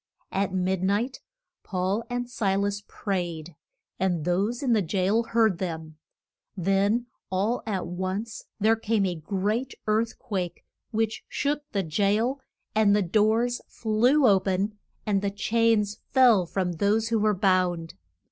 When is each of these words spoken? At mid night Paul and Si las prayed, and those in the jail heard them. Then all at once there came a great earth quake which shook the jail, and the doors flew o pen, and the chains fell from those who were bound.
At 0.31 0.51
mid 0.51 0.81
night 0.81 1.21
Paul 1.61 2.03
and 2.09 2.27
Si 2.27 2.55
las 2.55 2.81
prayed, 2.87 3.55
and 3.99 4.25
those 4.25 4.63
in 4.63 4.73
the 4.73 4.81
jail 4.81 5.21
heard 5.25 5.59
them. 5.59 5.99
Then 6.57 7.05
all 7.29 7.61
at 7.67 7.85
once 7.85 8.45
there 8.59 8.75
came 8.75 9.05
a 9.05 9.13
great 9.13 9.75
earth 9.85 10.17
quake 10.17 10.65
which 10.89 11.23
shook 11.29 11.61
the 11.71 11.83
jail, 11.83 12.41
and 12.73 12.95
the 12.95 13.03
doors 13.03 13.61
flew 13.67 14.25
o 14.27 14.39
pen, 14.39 14.73
and 15.05 15.21
the 15.21 15.29
chains 15.29 15.99
fell 16.09 16.47
from 16.47 16.71
those 16.77 17.09
who 17.09 17.19
were 17.19 17.35
bound. 17.35 17.93